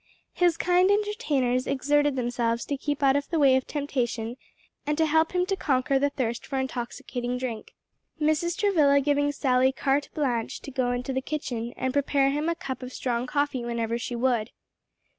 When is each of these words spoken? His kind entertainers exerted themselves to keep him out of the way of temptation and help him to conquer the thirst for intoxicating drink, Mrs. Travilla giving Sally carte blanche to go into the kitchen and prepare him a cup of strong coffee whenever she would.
His 0.33 0.57
kind 0.57 0.89
entertainers 0.89 1.67
exerted 1.67 2.15
themselves 2.15 2.65
to 2.65 2.75
keep 2.75 3.03
him 3.03 3.07
out 3.09 3.15
of 3.15 3.29
the 3.29 3.37
way 3.37 3.55
of 3.55 3.67
temptation 3.67 4.35
and 4.83 4.97
help 4.97 5.33
him 5.33 5.45
to 5.45 5.55
conquer 5.55 5.99
the 5.99 6.09
thirst 6.09 6.43
for 6.43 6.57
intoxicating 6.59 7.37
drink, 7.37 7.75
Mrs. 8.19 8.57
Travilla 8.57 8.99
giving 8.99 9.31
Sally 9.31 9.71
carte 9.71 10.09
blanche 10.15 10.59
to 10.61 10.71
go 10.71 10.89
into 10.89 11.13
the 11.13 11.21
kitchen 11.21 11.71
and 11.77 11.93
prepare 11.93 12.31
him 12.31 12.49
a 12.49 12.55
cup 12.55 12.81
of 12.81 12.91
strong 12.91 13.27
coffee 13.27 13.63
whenever 13.63 13.99
she 13.99 14.15
would. 14.15 14.49